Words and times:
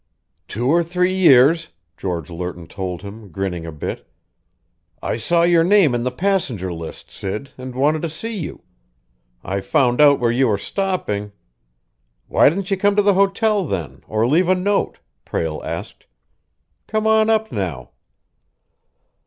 "Two 0.47 0.67
or 0.67 0.83
three 0.83 1.13
years," 1.15 1.69
George 1.95 2.31
Lerton 2.31 2.65
told 2.65 3.03
him, 3.03 3.29
grinning 3.31 3.67
a 3.67 3.71
bit. 3.71 4.09
"I 4.99 5.17
saw 5.17 5.43
your 5.43 5.63
name 5.63 5.93
in 5.93 6.01
the 6.01 6.09
passenger 6.09 6.73
list, 6.73 7.11
Sid, 7.11 7.51
and 7.55 7.75
wanted 7.75 8.01
to 8.01 8.09
see 8.09 8.35
you. 8.35 8.63
I 9.43 9.61
found 9.61 10.01
out 10.01 10.19
where 10.19 10.31
you 10.31 10.49
are 10.49 10.57
stopping" 10.57 11.33
"Why 12.27 12.49
didn't 12.49 12.71
you 12.71 12.77
come 12.77 12.95
to 12.95 13.03
the 13.03 13.13
hotel, 13.13 13.63
then, 13.63 14.01
or 14.07 14.25
leave 14.27 14.49
a 14.49 14.55
note?" 14.55 14.97
Prale 15.23 15.61
asked. 15.63 16.07
"Come 16.87 17.05
on 17.05 17.29
up 17.29 17.51
now." 17.51 17.91